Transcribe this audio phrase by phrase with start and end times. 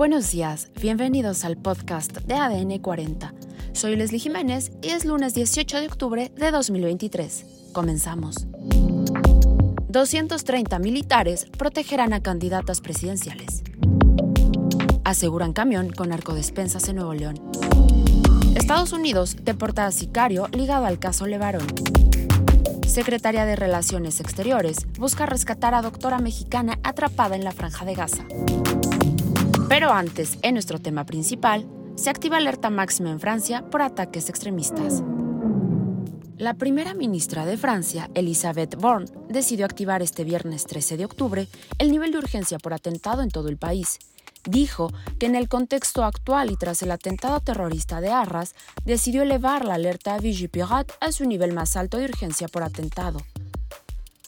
[0.00, 3.34] Buenos días, bienvenidos al podcast de ADN 40.
[3.74, 7.68] Soy Leslie Jiménez y es lunes 18 de octubre de 2023.
[7.74, 8.46] Comenzamos.
[9.90, 13.62] 230 militares protegerán a candidatas presidenciales.
[15.04, 17.38] Aseguran camión con arcodespensas en Nuevo León.
[18.54, 21.66] Estados Unidos deporta a sicario ligado al caso Levarón.
[22.86, 28.24] Secretaria de Relaciones Exteriores busca rescatar a doctora mexicana atrapada en la franja de Gaza.
[29.70, 35.04] Pero antes, en nuestro tema principal, se activa alerta máxima en Francia por ataques extremistas.
[36.38, 41.46] La primera ministra de Francia, Elisabeth Borne, decidió activar este viernes 13 de octubre
[41.78, 44.00] el nivel de urgencia por atentado en todo el país.
[44.42, 49.64] Dijo que en el contexto actual y tras el atentado terrorista de Arras, decidió elevar
[49.64, 53.20] la alerta Vigipirate a su nivel más alto de urgencia por atentado.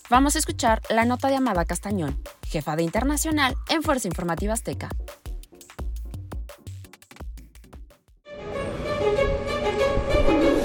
[0.08, 4.88] Vamos a escuchar la nota de Amada Castañón, jefa de Internacional en Fuerza Informativa Azteca.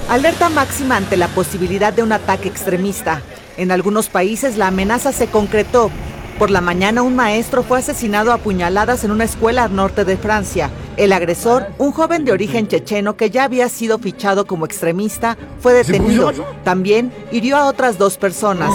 [0.09, 3.21] Alerta máxima ante la posibilidad de un ataque extremista.
[3.57, 5.91] En algunos países la amenaza se concretó.
[6.39, 10.15] Por la mañana un maestro fue asesinado a puñaladas en una escuela al norte de
[10.15, 10.69] Francia.
[10.95, 15.73] El agresor, un joven de origen checheno que ya había sido fichado como extremista, fue
[15.73, 16.31] detenido.
[16.63, 18.71] También hirió a otras dos personas.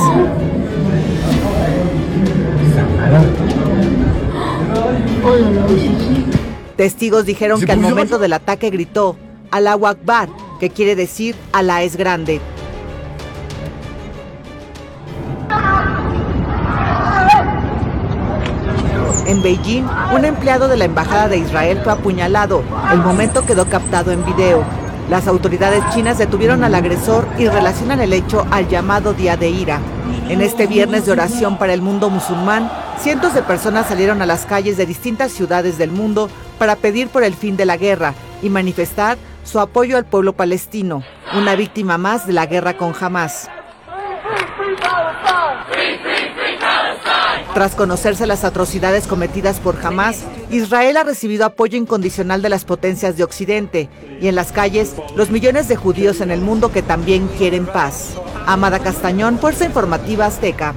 [6.76, 9.16] Testigos dijeron que al momento del ataque gritó,
[9.50, 10.28] Allahu Akbar,
[10.62, 12.40] que quiere decir Alá es grande.
[19.26, 22.62] En Beijing, un empleado de la Embajada de Israel fue apuñalado.
[22.92, 24.62] El momento quedó captado en video.
[25.10, 29.80] Las autoridades chinas detuvieron al agresor y relacionan el hecho al llamado Día de Ira.
[30.28, 34.46] En este viernes de oración para el mundo musulmán, cientos de personas salieron a las
[34.46, 38.48] calles de distintas ciudades del mundo para pedir por el fin de la guerra y
[38.48, 41.02] manifestar su apoyo al pueblo palestino,
[41.34, 43.48] una víctima más de la guerra con Hamas.
[47.54, 53.18] Tras conocerse las atrocidades cometidas por Hamas, Israel ha recibido apoyo incondicional de las potencias
[53.18, 57.28] de Occidente y en las calles los millones de judíos en el mundo que también
[57.36, 58.14] quieren paz.
[58.46, 60.74] Amada Castañón, Fuerza Informativa Azteca.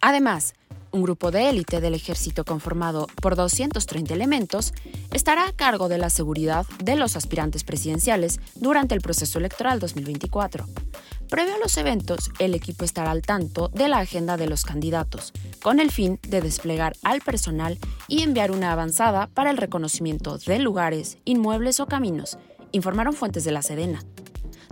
[0.00, 0.54] Además,
[0.92, 4.72] un grupo de élite del ejército conformado por 230 elementos
[5.12, 10.66] estará a cargo de la seguridad de los aspirantes presidenciales durante el proceso electoral 2024.
[11.28, 15.32] Previo a los eventos, el equipo estará al tanto de la agenda de los candidatos,
[15.62, 20.58] con el fin de desplegar al personal y enviar una avanzada para el reconocimiento de
[20.58, 22.38] lugares, inmuebles o caminos,
[22.72, 24.04] informaron fuentes de la Sedena.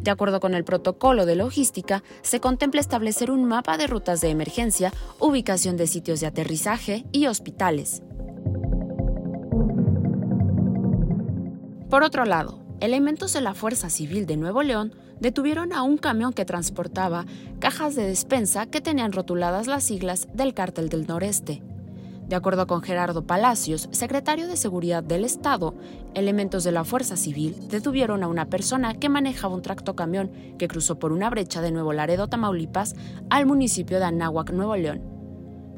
[0.02, 4.30] De acuerdo con el protocolo de logística, se contempla establecer un mapa de rutas de
[4.30, 8.02] emergencia, ubicación de sitios de aterrizaje y hospitales.
[11.90, 16.32] Por otro lado, elementos de la Fuerza Civil de Nuevo León detuvieron a un camión
[16.32, 17.26] que transportaba
[17.58, 21.62] cajas de despensa que tenían rotuladas las siglas del Cártel del Noreste.
[22.30, 25.74] De acuerdo con Gerardo Palacios, secretario de Seguridad del Estado,
[26.14, 30.96] elementos de la Fuerza Civil detuvieron a una persona que manejaba un tractocamión que cruzó
[30.96, 32.94] por una brecha de Nuevo Laredo, Tamaulipas,
[33.30, 35.02] al municipio de Anáhuac, Nuevo León.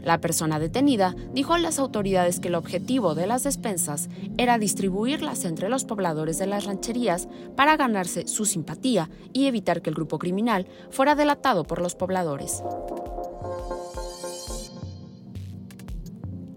[0.05, 5.47] La persona detenida dijo a las autoridades que el objetivo de las despensas era distribuirlas
[5.47, 10.19] entre los pobladores de las rancherías para ganarse su simpatía y evitar que el grupo
[10.19, 12.63] criminal fuera delatado por los pobladores.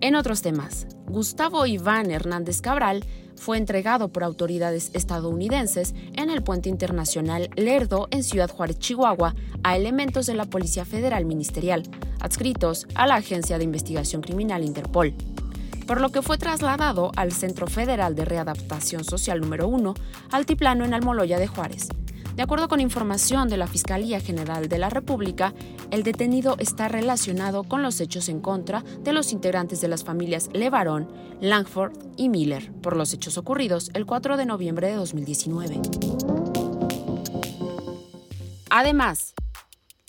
[0.06, 3.04] En otros temas, Gustavo Iván Hernández Cabral
[3.36, 9.34] fue entregado por autoridades estadounidenses en el puente internacional Lerdo en Ciudad Juárez, Chihuahua,
[9.64, 11.82] a elementos de la Policía Federal Ministerial,
[12.22, 15.16] adscritos a la Agencia de Investigación Criminal Interpol,
[15.88, 19.96] por lo que fue trasladado al Centro Federal de Readaptación Social número 1,
[20.30, 21.88] Altiplano en Almoloya de Juárez,
[22.35, 25.54] de acuerdo con información de la Fiscalía General de la República,
[25.89, 30.50] el detenido está relacionado con los hechos en contra de los integrantes de las familias
[30.54, 31.07] Levarón,
[31.39, 35.81] Langford y Miller por los hechos ocurridos el 4 de noviembre de 2019.
[38.69, 39.33] Además,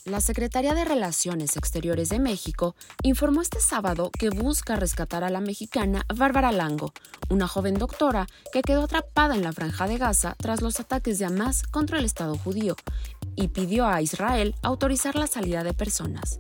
[0.07, 5.41] la Secretaría de Relaciones Exteriores de México informó este sábado que busca rescatar a la
[5.41, 6.93] mexicana Bárbara Lango,
[7.29, 11.25] una joven doctora que quedó atrapada en la franja de Gaza tras los ataques de
[11.25, 12.77] Hamas contra el Estado judío
[13.35, 16.39] y pidió a Israel autorizar la salida de personas.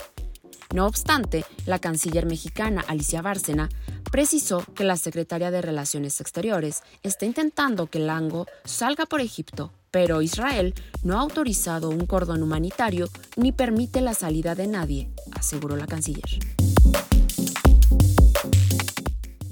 [0.72, 3.68] No obstante, la canciller mexicana Alicia Bárcena
[4.12, 10.20] precisó que la secretaria de Relaciones Exteriores está intentando que Lango salga por Egipto pero
[10.20, 15.86] Israel no ha autorizado un cordón humanitario ni permite la salida de nadie, aseguró la
[15.86, 16.38] canciller.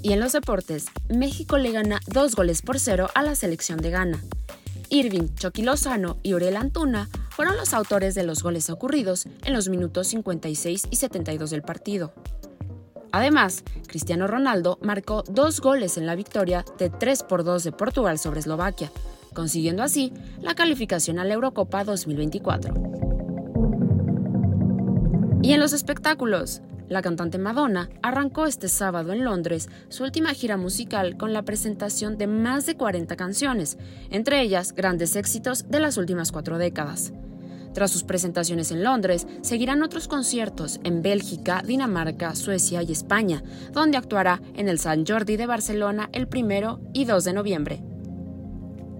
[0.03, 3.89] Y en los deportes, México le gana dos goles por cero a la selección de
[3.89, 4.23] Ghana.
[4.89, 9.67] Irving Chucky Lozano y Uriel Antuna fueron los autores de los goles ocurridos en los
[9.67, 12.13] minutos 56 y 72 del partido.
[13.11, 18.19] Además, Cristiano Ronaldo marcó dos goles en la victoria de 3 por 2 de Portugal
[18.19, 18.91] sobre Eslovaquia,
[19.35, 20.11] consiguiendo así
[20.41, 22.73] la calificación a la Eurocopa 2024.
[25.43, 30.57] Y en los espectáculos, la cantante Madonna arrancó este sábado en Londres su última gira
[30.57, 33.77] musical con la presentación de más de 40 canciones,
[34.09, 37.13] entre ellas grandes éxitos de las últimas cuatro décadas.
[37.73, 43.43] Tras sus presentaciones en Londres, seguirán otros conciertos en Bélgica, Dinamarca, Suecia y España,
[43.73, 47.94] donde actuará en el San Jordi de Barcelona el 1 y 2 de noviembre.